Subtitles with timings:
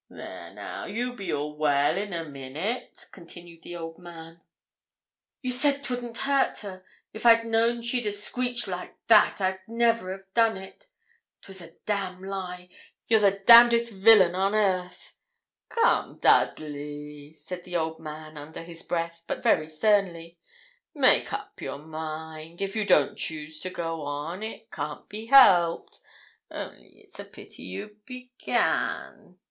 [0.09, 4.41] 'There now, you'll be all well in a minute,' continued the old man.
[5.43, 6.83] 'You said 'twouldn't hurt her.
[7.13, 10.87] If I'd a known she'd a screeched like that I'd never a done it.
[11.43, 12.69] 'Twas a damn lie.
[13.07, 15.15] You're the damndest villain on earth.'
[15.69, 20.39] 'Come, Dudley!' said the old man under his breath, but very sternly,
[20.95, 22.59] 'make up your mind.
[22.59, 25.99] If you don't choose to go on, it can't be helped;
[26.49, 29.37] only it's a pity you began.